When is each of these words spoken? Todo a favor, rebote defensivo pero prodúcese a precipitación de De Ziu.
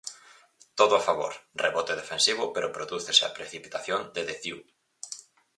Todo 0.79 0.93
a 0.97 1.05
favor, 1.07 1.33
rebote 1.63 1.93
defensivo 2.01 2.43
pero 2.53 2.73
prodúcese 2.75 3.23
a 3.25 3.35
precipitación 3.37 4.01
de 4.15 4.21
De 4.29 4.35
Ziu. 4.41 4.57